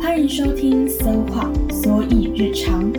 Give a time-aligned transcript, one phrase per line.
[0.00, 2.90] 欢迎收听《搜话所以日常》，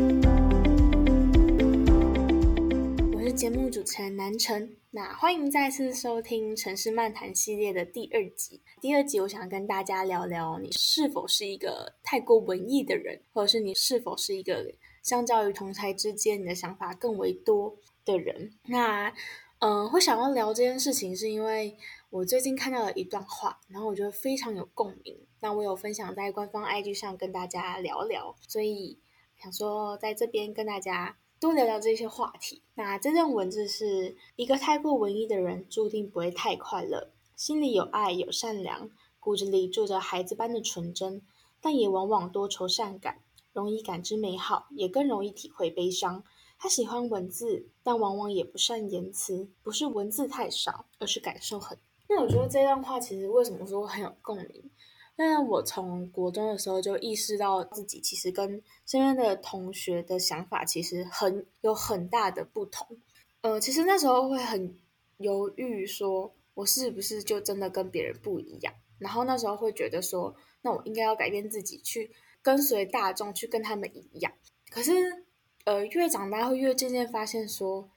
[3.16, 4.70] 我是节目主持人南城。
[4.92, 8.62] 那欢迎再次收听《城市漫谈》系列的第二集。
[8.80, 14.72] 第二集，我想跟大家聊聊，你是否是一个太过文艺的人，或者是你是否是一个
[15.02, 17.76] 相较于同才之间，你的想法更为多
[18.06, 18.52] 的人？
[18.68, 19.12] 那，
[19.58, 21.76] 嗯，会想要聊这件事情，是因为
[22.12, 25.18] 我最近看到了一段话，然后我觉得非常有共鸣。
[25.40, 29.00] 那我有分享在官方 IG 上跟大家聊聊，所以
[29.42, 32.64] 想说在这边跟大家多聊聊这些话题。
[32.76, 37.14] 那这段文字是一个太过文艺的人，注定不会太快乐。
[37.38, 41.22] 心里有爱，有善良，骨子里住着孩子般的纯真，
[41.62, 43.22] 但也往往多愁善感，
[43.54, 46.26] 容易感知美好，也更容易体会悲伤。
[46.60, 51.78] 他喜欢文字，但往往也不善言辞，不是文字太少，而是感受很。
[52.14, 54.70] 那我觉得这段话其实为什么说很有共鸣？
[55.16, 62.98] 那我从国中的时候就意识到自己其实跟身边的同学的想法其实很有很大的不同。
[63.40, 64.78] 呃，其实那时候会很
[65.20, 68.74] 犹豫，说我是不是就真的跟别人不一样？
[68.98, 74.34] 然后那时候会觉得说，那我应该要改变自己，去跟随大众，去跟他们一样。
[74.70, 75.24] 可是，
[75.64, 77.90] 呃，越长大会越渐渐发现说。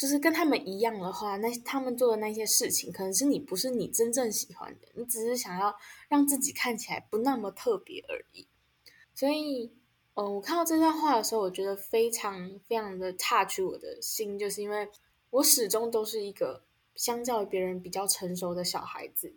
[0.00, 5.76] 就是跟他们一样的话，那他们做的那些事情，可能是你不是你真正喜欢的，你只是想要
[6.08, 8.46] 让自己看起来不那么特别而已。
[9.14, 9.70] 所以，
[10.14, 14.88] 嗯，我看到这段话的时候，我觉得非常非常的 touch 我的心，就是因为
[15.28, 19.34] 我始终都是一个相较于别人比较成熟的小孩子，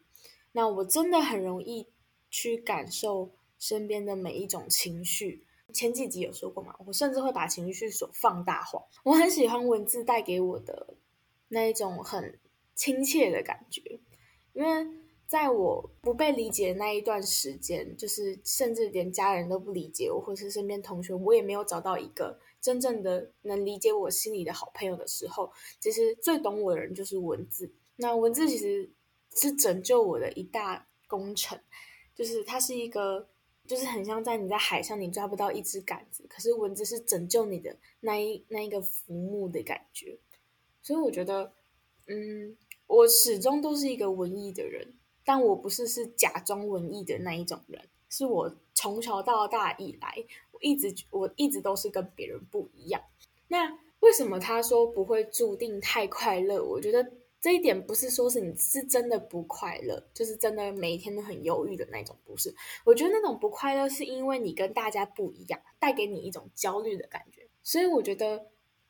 [0.54, 1.88] 那我真的很容易
[2.30, 5.46] 去感受身边的每一种情绪。
[5.72, 8.84] 前几集有说过嘛，我甚至会把情绪所放大化。
[9.04, 10.96] 我很喜欢文字带给我的
[11.48, 12.40] 那一种很
[12.76, 14.00] 亲切的感觉，
[14.54, 14.88] 因为
[15.26, 27.74] 在我不被理解的那一段时间，就是甚至连家人都不理解我，或是身边同学，我也没有找到一个真正的能理解我心里的好朋友的时候，其实最懂我的人就是文字。
[27.96, 28.92] 那文字其实
[29.36, 31.60] 是拯救我的一大功臣，
[32.14, 33.30] 就是它是一个。
[33.68, 40.18] 就是很像在你在海上，你抓不到一只杆子，可是蚊子是拯救你的那一那一个浮木的感觉。
[40.82, 41.54] 所以我觉得，
[42.08, 42.58] 嗯，
[42.88, 53.02] 我始终都是一个文艺的人，但我不是是假装文艺的那一种人，是我从小到大以来，我一直我一直都是跟别人不一样。
[53.48, 56.64] 那为什么他说不会注定太快乐？
[56.64, 57.12] 我觉得。
[57.44, 62.56] 这一点不是说是你是真的不快乐，就是真的每一天都很忧郁的那种，不是。
[62.86, 67.50] 我觉得那种不快乐是因为你跟大家不一样，带给你一种焦虑的感觉。
[67.62, 68.46] 所以我觉得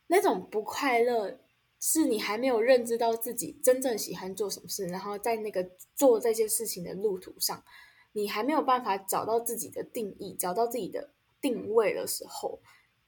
[0.05, 1.39] 那种不快乐
[1.79, 7.63] 是你还没有认知到自己真正喜欢做什么事，然后在那个做这件事情的路途上，
[8.11, 11.09] 你还没有办法找到自己的定义，找到自己的
[11.41, 12.59] 定位的时候，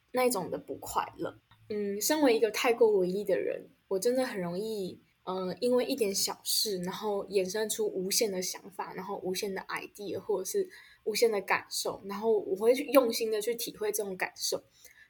[0.10, 1.38] 那种的不快乐。
[1.70, 5.05] 嗯，身为一个太过文艺的人，我真的很容易。
[5.28, 10.70] 嗯，因为一点小事，然后衍生出无限的想法，然后无限的 idea，或者是
[11.04, 14.64] 无限的感受，然后我会去用心的去体会这种感受，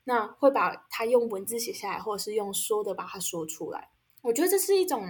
[0.06, 3.90] 那会把它用文字写下来，或者是用说的把它说出来。
[4.22, 5.06] 我觉得这是一种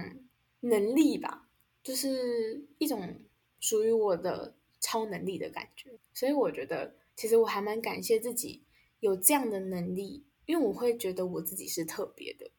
[0.60, 1.48] 能力吧，
[1.84, 3.20] 就是一种
[3.60, 5.90] 属于我的超能力的感觉。
[6.12, 8.64] 所以我觉得，其实我还蛮感谢自己
[8.98, 12.50] 有这样的能力，因为我会觉得我自己是特别的。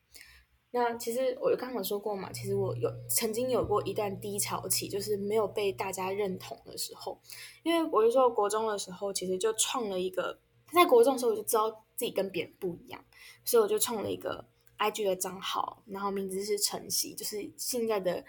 [0.72, 7.20] 那其实我刚刚说过嘛，其实我有曾经有过一段低潮期，就是没有被大家认同的时候。
[7.64, 10.38] 因为我就说国中的时候，其实就创了一个，
[10.74, 13.04] 在国中的时候我就知道自己跟别人不一样，
[13.46, 14.46] 所以我就创了一个
[14.78, 18.24] IG 的账号，然后名字是晨曦，就是现在的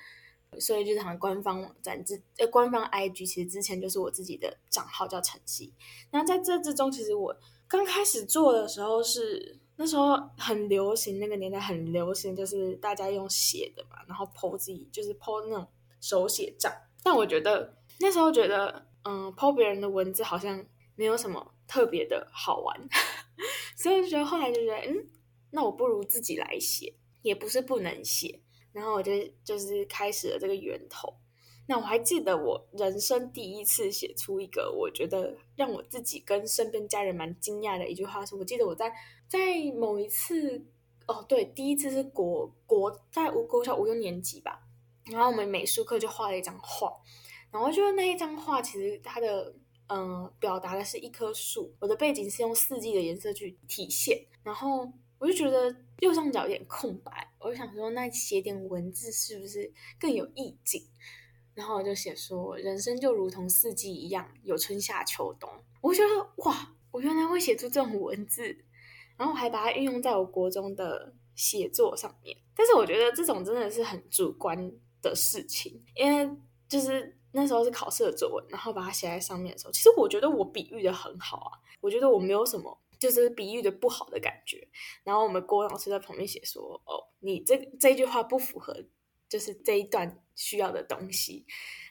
[0.61, 5.75] 所以日常官方网站之呃官方 IG，其实之前就是我自己的账号叫晨曦。
[6.13, 9.59] 那在这之中，其实我刚开始做的时候是。
[9.81, 15.65] 那时候很流行，那个年代很流行，就是大家用写的嘛，然后剖自己，就是剖那种
[16.01, 16.73] 手写账。
[17.05, 20.67] 但我觉得那时候觉得，嗯，剖别人的文字好像
[20.97, 22.89] 没有什么特别的好玩，
[23.79, 25.07] 所以就觉得后来就觉得，嗯，
[25.53, 26.93] 那我不如自己来写，
[27.23, 28.41] 也不是不能写。
[28.73, 29.13] 然后我就
[29.45, 31.15] 就是开始了这个源头。
[31.71, 38.91] 那我还记得我人生第一次写出一个我觉得让我自己跟身边家人蛮惊讶的一句话，是我记得我在
[39.29, 39.39] 在
[39.77, 40.65] 某一次
[41.07, 44.67] 哦，对，第一次是国国在五国小五六年级吧，
[45.13, 46.91] 然后我们美术课就画了一张画，
[47.51, 49.55] 然后就是那一张画其实它的
[49.89, 59.71] 嗯表达的是一棵树，我的背景是用四季的颜色去体现，然后我就觉得右上角有点空白，我就想说那写点文字是不是
[60.01, 60.83] 更有意境？
[61.59, 65.51] 然后我就写说，人生就如同四季一样，有春夏秋冬。
[65.81, 68.57] 我觉得哇，我原来会写出这种文字，
[69.17, 72.39] 然后还把它运用在我国中的写作上面。
[72.55, 74.71] 但是我觉得这种真的是很主观
[75.03, 76.33] 的事情，因为
[76.69, 84.69] 就是那时候是考试的作文，然后把它写在上面的时候，其实我觉得我比喻的很好啊，我觉得我没有什么就是比喻的不好的感觉。
[85.03, 88.73] 然后我们郭老师在旁边写说：“哦，你这这句话不符合
[89.29, 91.45] 就是这一段需要的东西。”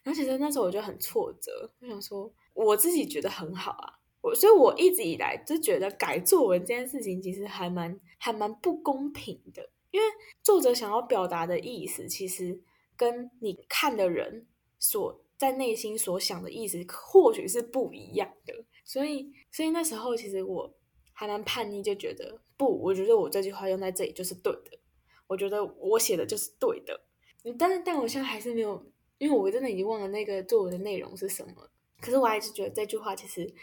[0.03, 9.69] 然后其实那时候我就很挫折，我想说我自己觉得很好啊，我所以我一直以来就觉得改作文这件事情其实还蛮还蛮不公平的。
[9.91, 10.07] 因为
[10.43, 12.61] 作者想要表达的意思，其实
[12.95, 14.45] 跟你看的人
[14.77, 18.65] 所在内心所想的意思，或许是不一样的。
[18.83, 20.73] 所以，所以那时候其实我
[21.13, 24.77] 还蛮叛逆，就觉得不，我觉得我这句话用在这里就是对的，
[25.25, 27.06] 我觉得我写的就是对的。
[27.53, 28.83] 但是，但我现在还是没有，
[29.17, 31.69] 因为我真的已经忘了那个作文的内容是什么。
[32.01, 33.53] 可是，我还是觉得这句话其实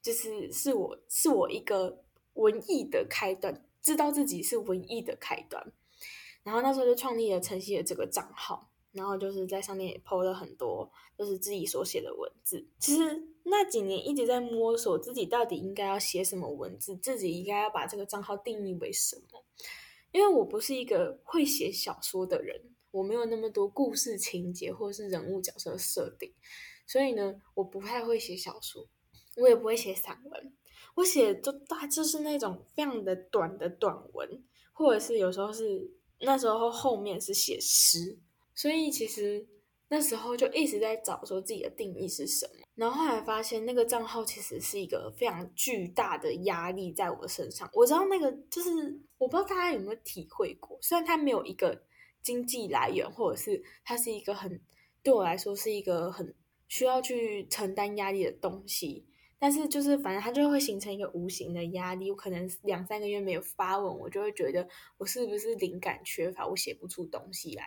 [0.00, 2.02] 就是是我是我一个
[2.34, 3.64] 文艺的开端。
[3.82, 5.72] 知道自己是文艺的开端，
[6.44, 10.88] 然后那时候就创立了晨曦的这个账号，然后就是在上面也 PO 了很多，
[11.18, 12.64] 就是自己所写的文字。
[12.78, 19.44] 其实那几年一直在摸索自己到底应该要写什么文字，自己应该要把这个账号定义为什么。
[20.12, 22.60] 因为我不是一个会写小说的人，
[22.92, 26.32] 我没有那么多故事情节或者是人物角色设定，
[26.86, 28.86] 所以呢，我不太会写小说，
[29.38, 30.52] 我也不会写散文。
[30.94, 34.44] 我写就大就是那种非常的短的短文，
[34.74, 35.90] 或者是有时候是
[36.20, 38.18] 那时候后面是写诗，
[38.54, 39.46] 所以其实
[39.88, 42.66] 那时候就一直在找说自己的定义是什么。
[42.74, 47.68] 然后后来发现那个账号其实是一个非常巨大的压力在我身上。
[47.72, 48.70] 我知道那个就是
[49.16, 51.82] 我不知道大家有没有体会过，虽然它没有一个
[52.22, 54.60] 经济来源，或者是它是一个很
[55.02, 56.34] 对我来说是一个很
[56.68, 59.04] 需要去承担压力的东西。
[59.38, 67.64] 但是就是反正它就会形成一个无形的压力，我可能两三个月没有发文，我就会觉得我是不是灵感缺乏，我写不出东西来。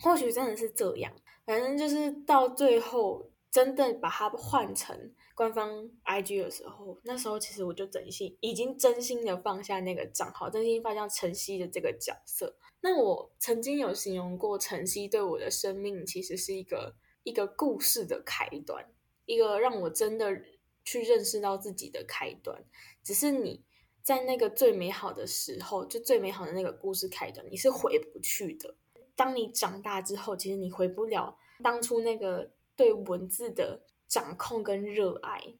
[0.00, 1.14] 或许真的是这样，
[1.46, 12.56] 反正就是到最后真的把它换成官方 IG 的时候，那时候其实我就真心已经真心的放下那个账号，真心放下晨曦的这个角色。
[12.80, 18.86] 那我曾经有形容过晨曦对我的生命其实是一个一个故事的开端，
[19.26, 20.42] 一个让我真的。
[20.86, 22.62] 去认识到自己的开端，
[23.02, 23.64] 只是你
[24.02, 28.76] 在那个最美好的时候，就最美好的那个故事开端，你是回不去的。
[29.16, 35.54] 当你长大之后，其实你回不了当初那个对文字的掌控跟热爱。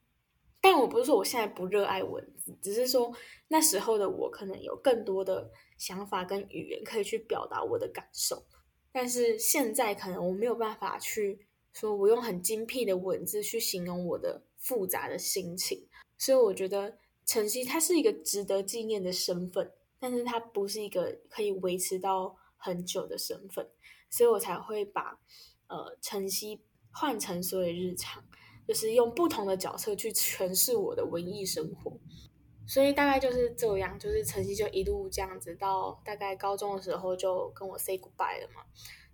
[0.61, 3.13] 但我不是说我现在不热爱文字，只是说
[3.47, 8.45] 那时候的我可能有更多的想法跟语言可以去表达我的感受，
[8.91, 14.43] 但是现在可能我没有办法去说，我用很精辟的文字去形容我的。
[14.57, 15.87] 复杂的心情，
[16.17, 23.69] 所以我觉得晨曦他是一个值得纪念的身份，但是他不是一个可以维持到很久的身份，
[24.09, 25.19] 所以我才会把
[25.67, 26.63] 呃晨曦
[26.97, 28.23] 换成所有日常，
[28.65, 31.91] 就是用不同的角色去诠释我的文艺生活，
[32.65, 38.63] 所以大概就是这样，就是晨曦就一路这样子到大概高中的时候就跟我 say goodbye 了嘛。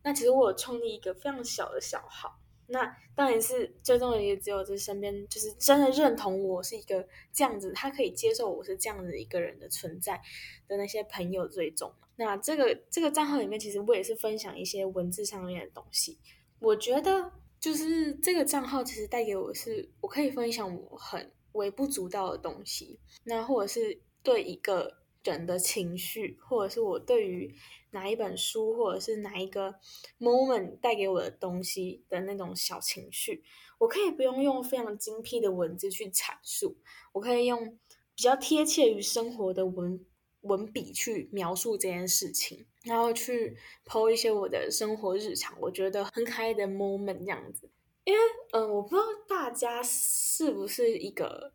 [0.03, 2.37] 那其实我有创立一个非常小的小号。
[2.67, 10.21] 那当然是最重要的，也只有这身边就是真的认同我是一个这样子，他可以接受我是这样子一个人的存在
[10.67, 11.91] 的那些朋友最重。
[12.15, 16.17] 那这个这个账号里面，其实我也是分享一些文字上面的东西。
[16.59, 27.55] 我觉得就是这个账号其实带给我是，我可以分享我很微不足道的东西，那或者是对一个人的情绪，或者是我对于。
[27.93, 29.75] 哪一本书，或者是哪一个
[30.17, 33.43] moment 带给我的东西的那种小情绪，
[33.79, 36.77] 我可以不用用非常精辟的文字去阐述，
[37.11, 37.77] 我可以用
[38.15, 40.05] 比较贴切于生活的文
[40.41, 47.69] 文笔去描述这件事情，然后去剖一些我的生活日常，我觉得很可爱的 moment 这样子。
[48.03, 48.19] 因为，
[48.53, 51.53] 嗯，我不知道大家是不是一个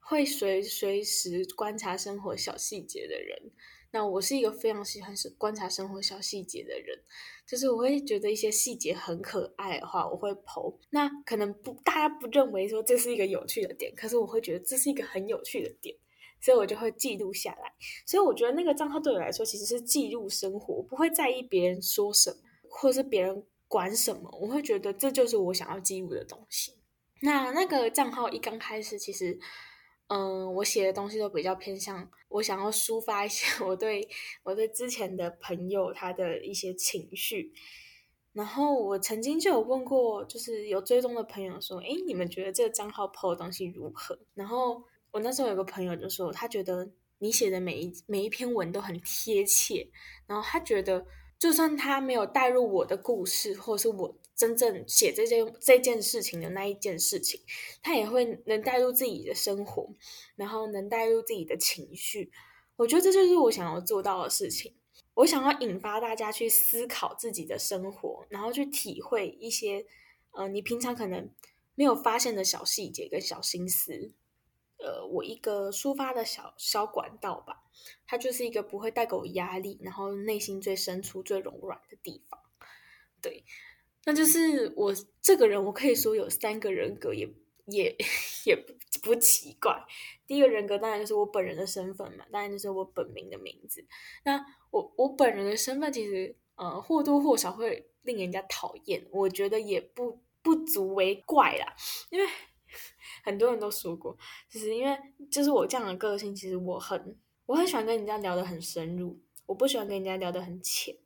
[0.00, 3.52] 会随随时观察生活小细节的人。
[3.92, 6.98] 那我是一个非常喜欢是观察生活小细节的人，
[7.46, 10.74] 就是我会觉得一些细节很可爱的话，我会剖。
[10.90, 15.96] 那可能不大家不认为说这是一个有趣的点，可是我会觉得这是一个很有趣的点，
[16.44, 17.72] 所以我就会记录下来。
[18.06, 22.36] 所以我觉得那个账号对我来说其实是记录生活，不会在意别人说什么，
[22.68, 26.74] 或者是别人管什么，我会觉得这就是我想要记录的东西。
[27.22, 29.40] 那那个账号一刚开始其实。
[30.08, 34.06] 嗯，我写的东西都比较偏向我想要抒发一些 我对
[34.42, 37.50] 我对之前的朋友他的一些情绪。
[38.34, 44.84] 然后我曾经就有问过，就是有追踪的朋友说：“哎，你们觉得这个账号 PO 的东西如何？”然后
[45.14, 49.88] 我那时候有个朋友就说，他觉得你写的每一每一篇文都很贴切，
[50.26, 51.06] 然后他觉得
[51.38, 57.40] 就算他没有带入我的故事，或者是我真正写这件这件事情的那一件事情，
[57.80, 59.88] 他也会能带入自己的生活，
[60.34, 62.32] 然后能带入自己的情绪。
[62.74, 64.74] 我觉得这就是我想要做到的事情。
[65.14, 69.86] 我想要引发大家去思考自己的生活，然后去体会一些，
[70.32, 71.30] 呃，你平常可能
[71.76, 74.10] 没有发现的小细节跟小心思。
[74.78, 77.62] 呃，我一个抒发的小小管道吧，
[78.06, 82.40] 它就是一个不会带给我压力，然后内心最深处最柔软的地方。
[83.22, 83.44] 对，
[84.04, 87.26] 那就是我这个人，我可以说有三个人格，也
[87.66, 87.96] 也
[88.44, 89.82] 也不不奇怪。
[90.26, 93.86] 第一个人格当然就是我本人的身份嘛，当然就是我本名的名字。
[94.24, 101.74] 那我我本人的身份其实呃或多或少会令人家讨厌，我觉得也不不足为怪啦。
[102.10, 102.28] 因为
[103.24, 104.16] 很多人都说过，
[104.48, 104.98] 就是因为
[105.30, 107.16] 就是我这样的个性，其实我很
[107.46, 110.96] 我很喜欢跟人家聊得很深入，我不喜欢跟人家聊得很浅，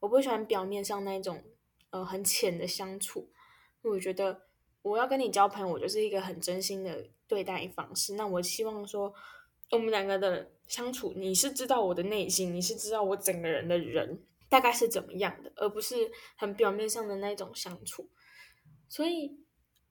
[0.00, 1.42] 我不喜欢表面上那种
[1.90, 3.30] 呃很浅的相处。
[3.82, 4.42] 我觉得
[4.82, 7.08] 我要跟你交朋友，我就是一个很真心的。
[7.28, 9.12] 对待方式，那我希望说，
[9.72, 15.96] 我们两个的相处，你是知道我的内心，你是知道我整个人的人大概是怎么样的，而不是
[16.36, 18.08] 很表面上的那种相处。
[18.88, 19.40] 所以，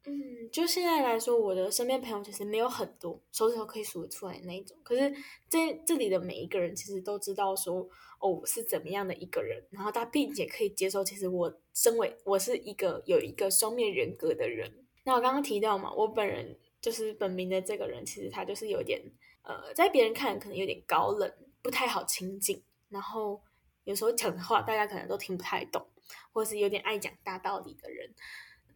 [0.06, 4.78] 嗯，就现在来说，我的身边朋友其实没有很多，手指头可以数得出来的那种。
[4.84, 5.12] 可是，
[5.50, 7.88] 在这里的每一个人，其实都知道说，
[8.20, 14.86] 哦，我是怎么样的一个人，然后他并且可以接受，其实我身为我是一个有一个双面人格的人。
[15.04, 16.58] 那我刚刚提到嘛，我本人。
[16.82, 19.02] 就是本名的这个人，其实他就是有点，
[19.42, 21.34] 呃，在别人看可能有点高冷，
[21.64, 22.64] 不太好亲近。
[22.90, 23.42] 然后
[23.86, 25.84] 有时候讲的话，大家可能都听不太懂，
[26.32, 28.14] 或是有点爱讲大道理的人。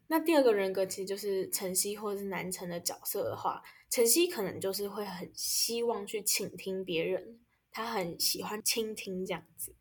[0.10, 7.39] 那第二个人格其实就是晨曦或者是南城的角色的话，晨曦可能就是会很希望去倾听别人，
[7.72, 9.75] 他很喜欢倾听这样子。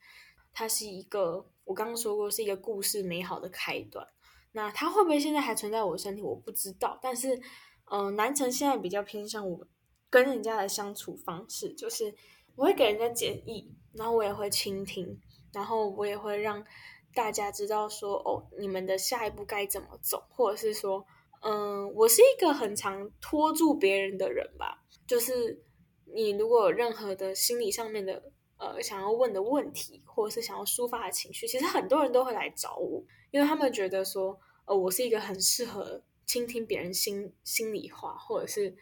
[0.52, 4.06] 他是一个，我刚刚说过是一个故事美好的开端。
[4.52, 7.40] 那他会不会现在还存在我身体，我不知道，但是。
[7.90, 9.66] 嗯，南城现在比较偏向我
[10.10, 12.14] 跟人家的相处方式，就是
[12.54, 15.18] 我会给人家建议，然后我也会倾听，
[15.54, 16.62] 然后我也会让
[17.18, 21.04] 大家知道说，哦，你们的下一步该怎么走，或者是说，
[21.42, 25.60] 嗯，我是一个很常拖住别人的人吧，就是
[26.14, 36.00] 你如果有任何的心理上面的呃想要问的问题，或者是想要抒发的情绪，其实很多人都会来找我，因为他们觉得说，呃，我是一个很适合。
[36.24, 38.76] 倾听别人心心里话，或者是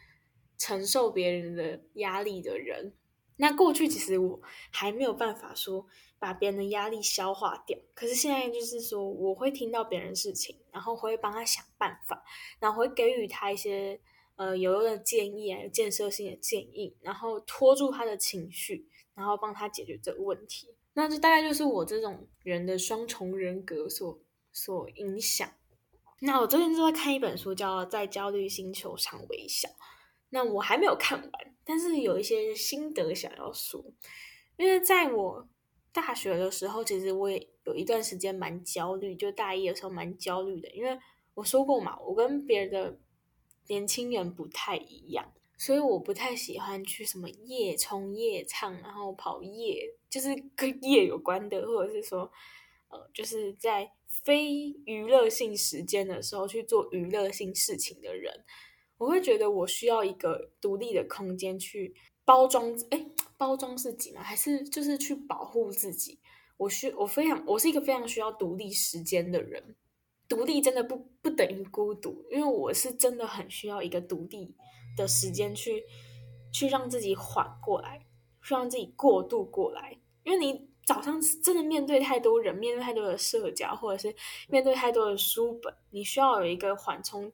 [0.59, 2.93] 承受别人的压力的人，
[3.37, 4.41] 那过去其实我
[4.71, 5.87] 还没有办法说
[6.19, 7.79] 把别人的压力消化掉。
[7.95, 12.25] 可是现在就是说，我会听到别人的事情，然后会帮他想办法，
[12.59, 14.01] 然后会给予他一些
[14.37, 20.75] 呃有用的建议啊，有建设性的建议，然后拖住他的情绪，然后帮他解决这个问题。
[20.95, 24.19] 那这大概就是我这种人的双重人格所
[24.51, 25.47] 所影响。
[26.21, 29.69] 那我最近就在看一本书，叫《在焦虑星球上微笑》。
[30.31, 33.85] 那我还没有看完，但是有一些心得想要说。
[34.57, 35.49] 因为在我
[35.93, 40.69] 大学的时候，其实我也有一段时间蛮焦虑，就大一的时候蛮焦虑的。
[40.71, 40.99] 因为
[41.35, 42.99] 我说过嘛，我跟别的
[43.69, 52.31] 年轻人不太一样，所以我不太喜欢去什么夜冲夜唱，然后跑夜，就是跟夜有关的，或者是说。
[52.89, 54.49] 呃，就是在非
[54.85, 58.45] 娱乐性时间的时候去做娱乐性事情的人，
[58.99, 64.23] 我会觉得我需要一个独立的空间去包装，哎，包装自己吗？
[64.23, 66.19] 还是就是去保护自己？
[66.57, 69.77] 我需我非常，我是一个非常需要独立时间的人。
[70.29, 74.55] 独立真的不不等于孤独，因为我是真的很需要一个独立
[74.97, 75.85] 的时间去
[76.53, 78.07] 去让自己缓过来，
[78.43, 80.69] 去让自己过渡过来，因为你。
[80.87, 84.15] 早上真的面对太多人，面对太多的社交，或者是
[84.49, 87.33] 面对太多的书本，你需要有一个缓冲，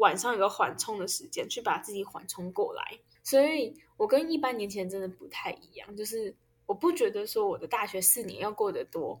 [0.00, 2.98] 晚上有个缓冲的时间，去把自己缓冲过来。
[3.22, 6.34] 所以我跟一般年轻人真的不太一样，就是
[6.66, 9.20] 我不觉得说我的大学四年要过得多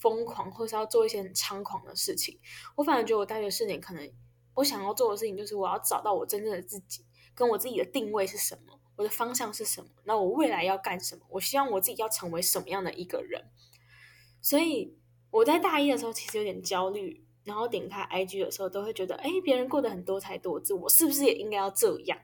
[0.00, 2.38] 疯狂，或是要做一些很猖狂的事情。
[2.74, 4.12] 我反而觉得我大学四年可能
[4.54, 7.04] 我想要做的事情，就是我要找到我真正的自己，
[7.34, 8.80] 跟我自己的定位是什么。
[8.96, 9.90] 我的方向是什么？
[10.04, 11.26] 那我未来要干什么？
[11.28, 13.44] 我希望我自己要成为什么样的一个人？
[14.40, 14.96] 所以
[15.30, 22.18] 我在大一的时候其实有点焦虑，然后点开 IG 的时候都会觉得，哎，别人过得很多才多姿，我是不是也应该要这样？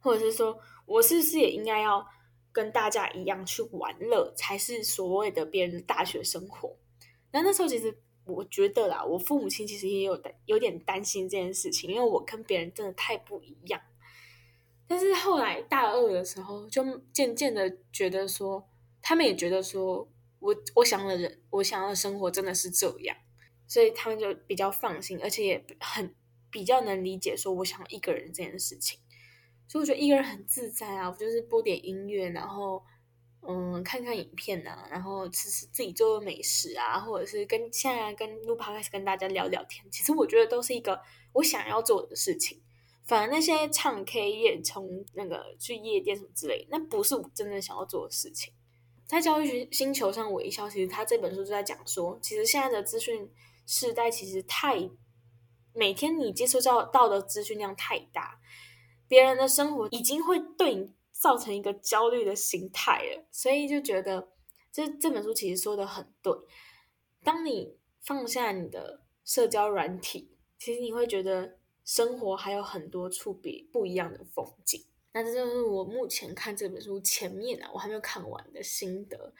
[0.00, 2.06] 或者是说我是不是也应该要
[2.52, 6.74] 跟大家一样去玩乐，才是所谓的别人的大学生活？
[7.32, 7.94] 那那时候其实
[8.24, 13.80] 我觉得啦，我父母亲其实也有有点担心这件事情，因为我跟别人真的太不一样。
[14.88, 16.82] 但是后来大二的时候，就
[17.12, 18.68] 渐渐的觉得说，
[19.02, 20.08] 他们也觉得说
[20.38, 23.16] 我我想的人，我想要的生活真的是这样，
[23.66, 26.14] 所以他们就比较放心，而且也很
[26.50, 28.98] 比较能理解说我想要一个人这件事情。
[29.68, 32.82] 所以我觉得一个人很自在啊，我就是播点音乐，然后
[33.42, 41.00] 嗯看看影片啊，然后吃吃自己做的美食啊，或者是跟现在跟录 podcast 跟大家聊聊天，其实我觉得都是一个
[41.32, 42.62] 我想要做的事情。
[43.04, 48.52] 反而那些唱 K 夜冲那个去夜店什么之类，那不是我真正想要做的事情。
[49.06, 53.30] 在教育星球上微笑，其实他这本书就在讲说，其实现在的资讯
[53.66, 54.88] 时代其实太
[55.74, 58.40] 每天你接收到到的资讯量太大。
[59.08, 64.32] 别人的生活已经会对你造成一个焦虑的心态了，所以就觉得
[64.72, 66.32] 这这本书其实说的很对。
[67.22, 74.84] 当你放下你的社交软体，其实你会觉得生活还有很多处比不一样的风景。
[75.12, 79.32] 那这就是我目前看这本书前面啊，我还没有看完的心得。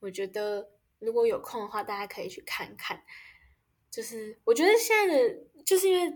[0.00, 0.70] 我觉得
[1.00, 3.02] 如果有空的话，大家可以去看看。
[3.90, 5.48] 就是我觉得现在的。
[5.66, 6.10] 就是因为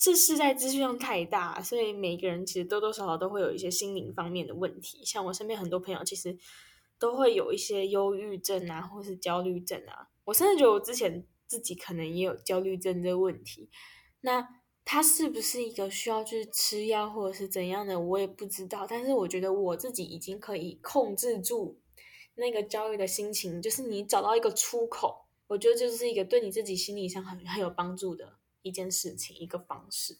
[0.00, 5.04] 这世代资讯量太大，所以每个人其实多多少少都会有一些心灵方面的问题。
[5.04, 6.34] 像我身边很多朋友，其实
[6.98, 10.08] 都会有一些忧郁症啊，或是焦虑症啊。
[10.24, 13.68] 我甚至觉得我之前自己可能也有焦虑症这个问题。
[14.22, 14.48] 那
[14.86, 18.86] 他是不是一个需要去吃药或者是怎样的，我也不知道。
[18.88, 21.78] 但是我觉得我自己已经可以控制住
[22.36, 28.38] 那个焦虑的心情，就是你找到一个出口，我觉得就是一个对你自己心理上很很有帮助的。
[28.66, 30.16] 一件事情，一个方式。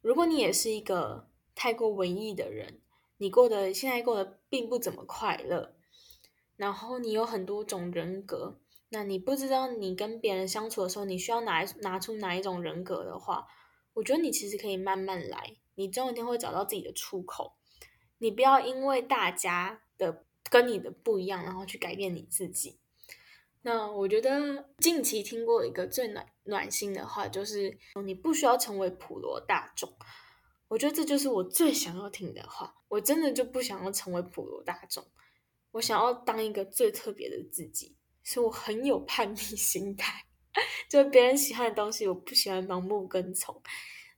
[0.00, 2.80] 如果你也是一个太过文艺的人，
[3.16, 5.74] 你过得现在过得并不怎么快乐，
[6.54, 13.48] 然后你有很多种人格，那你不知道你跟别人相处的时候，你需要拿拿出哪一种人格的话，
[13.94, 17.54] 我觉得你其实可以慢慢来，你总有一天会找到自己的出口。
[18.18, 22.78] 你不要因为大家的跟你的不一样，然后去改变你自己。
[23.62, 29.88] 那我觉得近期听过一个最暖暖心的话，就是你不需要成为普罗大众。
[30.68, 32.74] 我觉得这就是我最想要听的话。
[32.88, 35.02] 我真的就不想要成为普罗大众，
[35.70, 37.96] 我想要当一个最特别的自己。
[38.24, 40.24] 所以我很有叛逆心态，
[40.88, 43.62] 就别人喜欢的东西，我不喜欢盲目跟从。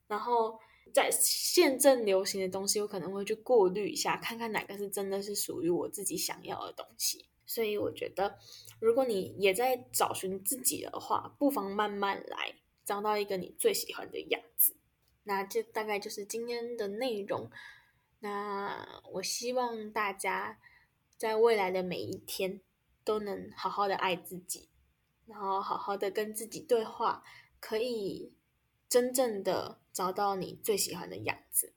[0.07, 0.59] 然后
[0.93, 7.29] 在现正流行的东西，我可能会去过滤一下，看看哪个是真的是属于我自己想要的东西。
[7.47, 8.39] 所以我觉得，
[8.81, 12.55] 如果你也在找寻自己的话，不妨慢慢来，
[12.85, 14.77] 找到一个你最喜欢的样子。
[15.25, 17.51] 那这大概就是今天的内容。
[18.21, 20.59] 那我希望大家
[21.17, 22.61] 在未来的每一天
[23.05, 24.69] 都能好好的爱自己，
[25.27, 27.23] 然后好好的跟自己对话，
[27.61, 28.33] 可以
[28.89, 31.75] 真正的找到你最喜欢的样子。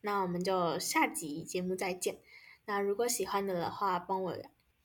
[0.00, 2.20] 那我们就下集节目再见。
[2.66, 4.36] 那如果喜欢的的话，帮我。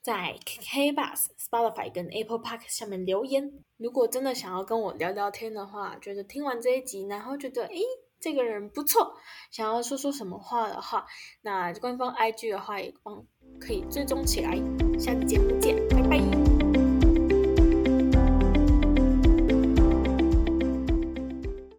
[0.04, 3.50] 在 K Bus、Spotify 跟 Apple Park 下面留言。
[3.78, 7.80] 如果真的想要跟我聊聊天的话，觉得听完这一集，然后觉得诶
[8.20, 9.14] 这个人不错，
[9.50, 11.06] 想要说说什么话的话，
[11.40, 13.24] 那官方 IG 的话也帮
[13.58, 14.54] 可以追踪起来。
[14.98, 16.43] 下次节目见，拜拜。